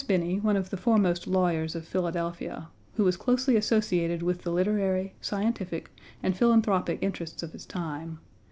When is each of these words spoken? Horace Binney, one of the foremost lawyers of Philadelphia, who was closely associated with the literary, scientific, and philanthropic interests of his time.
Horace 0.01 0.07
Binney, 0.07 0.39
one 0.39 0.55
of 0.55 0.71
the 0.71 0.77
foremost 0.77 1.27
lawyers 1.27 1.75
of 1.75 1.87
Philadelphia, 1.87 2.69
who 2.95 3.03
was 3.03 3.17
closely 3.17 3.55
associated 3.55 4.23
with 4.23 4.41
the 4.41 4.49
literary, 4.51 5.13
scientific, 5.21 5.91
and 6.23 6.35
philanthropic 6.35 6.97
interests 7.03 7.43
of 7.43 7.51
his 7.51 7.67
time. 7.67 8.17